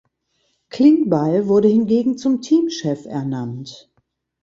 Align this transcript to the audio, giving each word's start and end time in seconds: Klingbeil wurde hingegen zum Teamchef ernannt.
Klingbeil 0.71 1.47
wurde 1.47 1.67
hingegen 1.67 2.17
zum 2.17 2.41
Teamchef 2.41 3.05
ernannt. 3.05 3.91